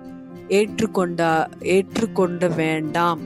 ஏற்றுக்கொண்டா 0.60 1.32
ஏற்றுக்கொண்டு 1.76 2.50
வேண்டாம். 2.62 3.22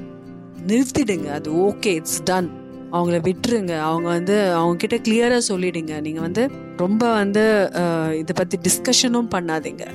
நிறுத்திடுங்க. 0.68 1.30
அது 1.40 1.52
ஓகே 1.68 1.94
இட்ஸ் 2.00 2.22
டன் 2.24 2.50
அவங்கள 2.92 3.18
விட்டுருங்க. 3.28 3.74
அவங்க 3.90 4.08
வந்து 4.08 4.36
அவங்கக்கிட்ட 4.60 4.98
கிளியராக 5.08 5.42
சொல்லிடுங்க. 5.52 6.02
நீங்கள் 6.02 6.26
வந்து 6.28 6.44
ரொம்ப 6.78 7.14
வந்து 7.14 7.44
இதை 8.20 8.34
பற்றி 8.36 8.58
டிஸ்கஷனும் 8.68 9.34
பண்ணாதீங்க. 9.36 9.86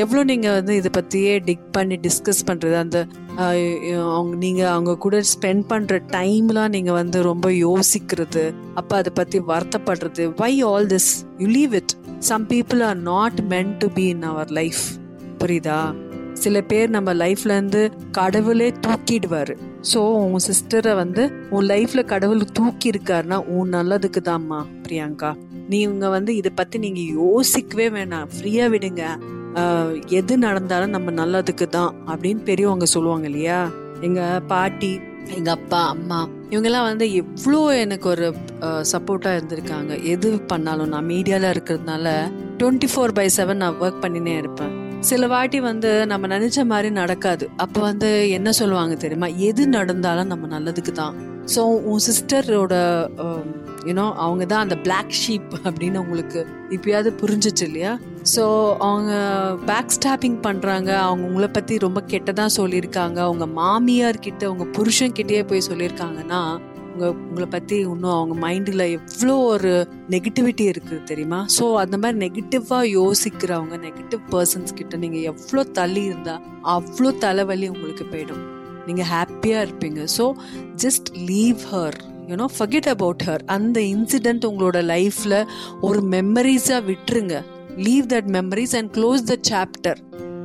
எவ்வளோ 0.00 0.20
நீங்கள் 0.30 0.54
வந்து 0.58 0.74
இதை 0.80 0.90
பற்றியே 0.96 1.32
டிக் 1.48 1.66
பண்ணி 1.76 1.96
டிஸ்கஸ் 2.06 2.42
பண்ணுறது 2.48 2.76
அந்த 2.82 2.98
அவங்க 4.16 4.32
நீங்கள் 4.44 4.70
அவங்க 4.74 4.92
கூட 5.04 5.16
ஸ்பெண்ட் 5.32 5.64
பண்ணுற 5.72 5.98
டைம்லாம் 6.14 6.72
நீங்கள் 6.76 6.96
வந்து 7.00 7.18
ரொம்ப 7.30 7.48
யோசிக்கிறது 7.66 8.44
அப்போ 8.80 8.94
அதை 9.00 9.10
பற்றி 9.20 9.38
வருத்தப்படுறது. 9.50 10.24
Why 10.40 10.52
all 10.70 10.88
this 10.94 11.10
you 11.42 11.48
leave 11.58 11.74
it 11.80 11.94
some 12.30 12.46
people 12.54 12.82
are 12.88 13.00
not 13.10 13.40
meant 13.52 13.76
to 13.82 13.90
be 13.98 14.06
in 14.14 14.24
our 14.30 14.52
life 14.60 14.82
புரியுதா? 15.42 15.80
சில 16.42 16.56
பேர் 16.70 16.88
நம்ம 16.96 17.10
லைஃப்லேருந்து 17.22 17.82
கடவுளே 18.18 18.68
தூக்கிடுவார். 18.86 19.54
ஸோ 19.90 20.00
உன் 20.32 20.44
சிஸ்டரை 20.48 20.92
வந்து 21.02 21.22
உன் 21.56 21.68
லைஃப்பில் 21.72 22.10
கடவுள் 22.12 22.42
தூக்கி 22.58 22.88
இருக்காருன்னா 22.94 23.38
உன் 23.56 23.72
நல்லதுக்கு 23.76 24.22
தான்மா 24.30 24.60
பிரியங்கா. 24.84 25.30
நீங்க 25.72 26.08
வந்து 26.16 26.32
இதை 26.40 26.50
பற்றி 26.60 26.78
நீங்கள் 26.86 27.12
யோசிக்கவே 27.20 27.88
வேணாம். 27.98 28.28
ஃப்ரீயாக 28.34 28.72
விடுங்க. 28.74 29.04
எது 30.18 30.38
நடந்தாலும் 30.38 30.94
நம்ம 30.96 31.10
நல்லதுக்கு 31.10 31.66
தான் 31.68 31.94
அப்படின்னு 32.06 32.42
பெரியவங்க 32.50 32.84
சொல்லுவாங்க 32.84 33.26
இல்லையா? 33.26 33.58
எங்க 34.00 34.20
பாட்டி 34.52 34.92
எங்க 35.38 35.50
அப்பா 35.50 35.80
அம்மா 35.88 36.20
இவங்கெல்லாம் 36.52 36.88
வந்து 36.88 37.06
எவ்வளோ 37.14 37.60
எனக்கு 37.82 38.06
ஒரு 38.08 38.26
சப்போர்ட்டாக 38.92 39.36
இருந்திருக்காங்க. 39.38 39.92
எது 40.04 40.28
பண்ணாலும் 40.52 40.90
நான் 40.94 41.10
மீடியாவில் 41.12 41.52
இருக்கிறதுனால 41.54 42.06
டுவெண்ட்டி 42.58 42.88
ஃபோர் 42.92 43.14
பை 43.18 43.28
செவன் 43.36 43.62
நான் 43.64 43.78
ஒர்க் 43.80 44.02
பண்ணினே 44.04 44.34
இருப்பேன். 44.36 44.72
சில 45.10 45.26
வாட்டி 45.26 45.60
வந்து 45.60 46.06
நம்ம 46.06 46.28
நினைச்ச 46.36 46.64
மாதிரி 46.72 46.90
நடக்காது. 46.90 47.44
அப்போ 47.56 47.80
வந்து 47.80 48.30
என்ன 48.30 48.52
சொல்லுவாங்க 48.52 48.94
தெரியுமா? 48.94 49.26
எது 49.26 49.68
நடந்தாலும் 49.68 50.26
நம்ம 50.26 50.58
நல்லதுக்கு 50.58 50.92
தான். 50.92 51.14
ஸோ 51.46 51.62
உன் 51.90 52.02
சிஸ்டரோட 52.08 52.74
யூனோ 53.86 54.04
um, 54.08 54.18
அவங்க 54.24 54.44
தான் 54.46 54.64
அந்த 54.64 54.76
பிளாக் 54.76 55.14
ஷீப் 55.20 55.52
அப்படின்னு 55.64 55.98
உங்களுக்கு 55.98 56.40
இப்பயாவது 56.70 57.10
புரிஞ்சிச்சு 57.22 57.64
இல்லையா? 57.68 57.92
ஸோ 58.34 58.44
அவங்க 58.78 59.12
பேக் 59.70 59.94
ஸ்டாப்பிங் 59.96 60.36
பண்ணுறாங்க 60.44 60.90
அவங்க 61.06 61.24
உங்களை 61.26 61.48
பற்றி 61.48 61.76
ரொம்ப 61.78 62.02
கெட்டதாக 62.12 62.56
சொல்லியிருக்காங்க. 62.58 63.18
அவங்க 63.18 63.46
மாமியார் 63.46 64.18
கிட்ட 64.18 64.46
அவங்க 64.46 64.66
புருஷன் 64.78 65.16
கிட்டேயே 65.18 65.42
போய் 65.46 65.68
சொல்லியிருக்காங்கன்னா 65.70 66.42
உங்க 66.92 67.06
உங்களை 67.08 67.48
பற்றி 67.48 67.76
இன்னும் 67.76 68.16
அவங்க 68.16 68.34
மைண்டில் 68.46 68.86
எவ்வளோ 68.98 69.36
ஒரு 69.52 69.86
நெகட்டிவிட்டி 70.10 70.64
இருக்குது 70.72 71.04
தெரியுமா? 71.04 71.46
ஸோ 71.58 71.66
அந்த 71.84 71.98
மாதிரி 71.98 72.18
நெகட்டிவாக 72.26 72.90
யோசிக்கிறவங்க 72.98 73.76
நெகட்டிவ் 73.88 74.24
பர்சன்ஸ் 74.30 74.78
கிட்ட 74.80 74.96
நீங்கள் 74.96 75.28
எவ்வளோ 75.34 75.64
தள்ளி 75.64 76.04
இருந்தால் 76.04 76.42
அவ்வளோ 76.62 77.18
தலைவலி 77.18 77.68
உங்களுக்கு 77.68 78.06
போயிடும். 78.06 78.44
நீங்கள் 78.86 79.10
ஹாப்பியாக 79.14 79.66
இருப்பீங்க. 79.66 80.06
So 80.18 80.32
just 80.76 81.08
leave 81.14 81.56
her 81.72 81.98
you know 82.28 82.46
forget 82.58 82.88
about 82.88 83.22
her 83.26 83.42
அந்த 83.46 83.80
இன்சிடெண்ட் 83.80 84.44
உங்களோட 84.50 84.80
லைஃப்பில் 84.92 85.46
ஒரு 85.80 86.02
மெமரிஸாக 86.10 86.80
விட்டுருங்க. 86.90 87.42
Leave 87.76 88.06
that 88.06 88.30
memories 88.38 88.76
and 88.76 88.90
close 88.96 89.22
the 89.22 89.36
chapter 89.50 90.00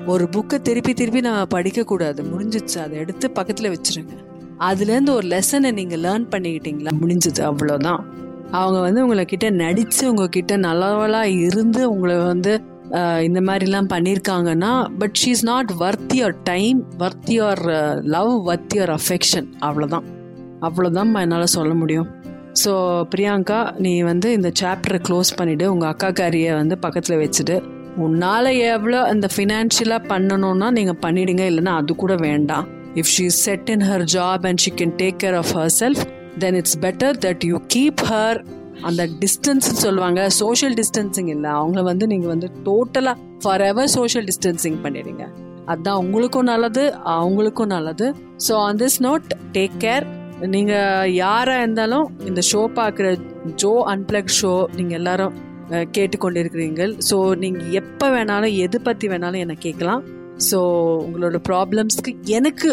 ஒரு 0.05 0.25
புக்கை 0.31 0.61
திருப்பி 0.61 0.93
திருப்பி 0.93 1.21
நம்ம 1.21 1.59
படிக்கக்கூடாது. 1.59 2.21
முடிஞ்சிச்சு 2.33 2.77
அதை 2.77 2.97
எடுத்து 2.97 3.31
பக்கத்தில் 3.31 3.71
வச்சிருங்க. 3.71 4.13
அதுலேருந்து 4.59 5.09
ஒரு 5.09 5.27
லெசனை 5.27 5.71
நீங்கள் 5.71 5.99
லேர்ன் 5.99 6.27
பண்ணிக்கிட்டீங்களா? 6.31 6.91
முடிஞ்சது. 7.01 7.41
அவ்வளோதான் 7.49 8.03
அவங்க 8.51 8.79
வந்து 8.79 9.01
உங்களை 9.01 9.25
கிட்ட 9.25 9.49
நடித்து 9.49 10.09
உங்ககிட்ட 10.09 10.57
நல்லவளாக 10.57 11.45
இருந்து 11.45 11.89
உங்களை 11.91 12.17
வந்து 12.17 12.61
இந்த 13.23 13.39
மாதிரிலாம் 13.41 13.89
பண்ணியிருக்காங்கன்னா 13.93 14.87
but 14.99 15.15
she 15.25 15.27
is 15.27 15.45
not 15.45 15.71
worth 15.79 16.13
your 16.13 16.35
time 16.43 16.85
worth 16.99 17.31
your 17.37 17.63
love 18.01 18.49
worth 18.49 18.75
your 18.75 18.93
affection 18.99 19.47
அவ்வளோதான் 19.59 20.05
அவ்வளோதான் 20.61 21.15
என்னால் 21.15 21.45
சொல்ல 21.45 21.73
முடியும். 21.73 22.07
ஸோ 22.63 22.71
பிரியாங்கா 23.15 23.77
நீ 23.77 24.01
வந்து 24.01 24.31
இந்த 24.31 24.51
சாப்டரை 24.61 24.99
க்ளோஸ் 25.09 25.31
பண்ணிவிட்டு 25.41 25.65
உங்கள் 25.65 25.89
அக்கா 25.89 26.09
காரியை 26.09 26.53
வந்து 26.53 26.77
பக்கத்தில் 26.77 27.19
வச்சுட்டு 27.23 27.61
உன்னால் 27.97 28.45
எவ்வளோ 28.45 29.01
அந்த 29.03 29.29
ஃபினான்ஷியலாக 29.35 30.07
பண்ணணும்னா 30.07 30.71
நீங்கள் 30.71 30.99
பண்ணிடுங்க. 31.05 31.43
இல்லைன்னா 31.51 31.73
அது 31.81 31.95
கூட 31.95 32.15
வேண்டாம். 32.15 32.67
If 32.95 33.11
she 33.17 33.25
set 33.25 33.69
in 33.69 33.81
her 33.81 34.05
job 34.15 34.45
and 34.47 34.57
she 34.57 34.71
can 34.71 34.95
take 34.97 35.17
care 35.23 35.33
of 35.33 35.51
her 35.57 35.71
self 35.79 36.03
then 36.39 36.55
it's 36.55 36.79
better 36.79 37.17
that 37.25 37.45
you 37.45 37.57
keep 37.75 38.03
her 38.11 38.45
அந்த 38.87 39.03
டிஸ்டன்ஸ் 39.23 39.67
சொல்லுவாங்க. 39.85 40.21
சோஷியல் 40.41 40.75
டிஸ்டன்சிங் 40.79 41.29
இல்லை. 41.35 41.49
அவங்கள 41.59 41.83
வந்து 41.91 42.07
நீங்கள் 42.13 42.31
வந்து 42.33 42.49
டோட்டலாக 42.67 43.17
ஃபார் 43.43 43.63
எவர் 43.69 43.91
சோஷியல் 43.97 44.27
டிஸ்டன்சிங் 44.29 44.77
பண்ணிடுங்க. 44.85 45.25
அதுதான் 45.71 46.01
உங்களுக்கும் 46.03 46.49
நல்லது 46.51 46.83
அவங்களுக்கும் 47.15 47.73
நல்லது. 47.75 48.05
So 48.45 48.53
on 48.67 48.79
this 48.83 48.99
note 49.07 49.27
take 49.57 49.77
care 49.85 50.05
நீங்கள் 50.53 51.11
யாராக 51.13 51.61
இருந்தாலும் 51.63 52.07
இந்த 52.29 52.41
ஷோ 52.51 52.61
பார்க்குற 52.79 53.07
ஜோ 53.63 53.73
அன்பிளக் 53.93 54.33
ஷோ 54.39 54.53
நீங்கள் 54.77 54.97
எல்லாரும் 54.99 55.35
கேட்டுக்கொண்டிருக்கிறீங்கள் 55.95 56.91
ஸோ 57.09 57.17
நீங்கள் 57.43 57.71
எப்போ 57.81 58.07
வேணாலும் 58.15 58.53
எது 58.65 58.77
பற்றி 58.81 59.07
வேணாலும் 59.13 59.43
என்னை 59.45 59.57
கேட்கலாம். 59.65 60.03
ஸோ 60.49 60.59
உங்களோட 61.05 61.39
ப்ராப்ளம்ஸ்க்கு 61.49 62.11
எனக்கு 62.37 62.69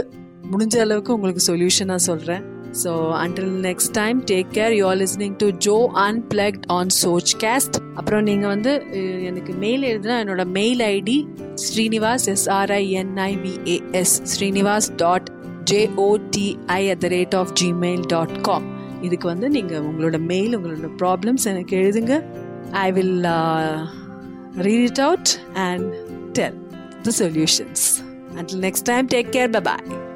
முடிஞ்ச 0.52 0.75
அளவுக்கு 0.84 1.14
உங்களுக்கு 1.16 1.42
சொல்யூஷனாக 1.50 2.02
சொல்கிறேன் 2.08 2.44
so 2.75 2.93
until 3.19 3.52
next 3.64 3.93
time 3.93 4.19
take 4.25 4.49
care 4.52 4.73
you 4.73 4.85
are 4.87 4.99
listening 4.99 5.37
to 5.37 5.49
Joe 5.66 5.76
unplugged 6.02 6.64
on 6.71 6.93
சோச் 6.99 7.33
caste 7.40 7.76
அப்புறம் 7.95 8.23
நீங்கள் 8.23 8.49
வந்து 8.49 8.73
அஹ், 8.93 9.23
எனக்கு 9.25 9.52
மெயில் 9.59 9.85
எழுதுனா 9.90 10.16
என்னோட 10.23 10.45
mail 10.52 10.83
ID 10.90 11.16
Srinivas 11.64 12.26
SRINIVAS 12.35 14.16
Srinivas 14.33 14.88
dot 14.97 15.28
JOTI 15.71 16.49
at 16.88 17.00
the 17.00 17.11
rate 17.11 17.35
of 17.35 17.52
Gmail 17.61 18.07
dot 18.07 18.37
com 18.43 18.66
இதுக்கு 19.02 19.26
வந்து 19.28 19.49
நீங்கள் 19.50 19.85
உங்களோட 19.88 20.19
மெயில் 20.26 20.57
உங்களோட 20.57 20.90
ப்ராப்ளம்ஸ் 21.00 21.45
எனக்கு 21.47 21.76
எழுதுங்க. 21.76 22.14
I 22.83 22.88
will 22.93 23.16
read 24.61 24.87
it 24.88 25.00
out 25.00 25.33
and 25.64 25.87
tell 26.33 26.59
the 27.02 27.12
solutions 27.21 27.85
until 28.37 28.59
next 28.59 28.83
time 28.83 29.07
take 29.09 29.31
care. 29.33 29.49
Bye 29.49 29.62
bye 29.62 30.13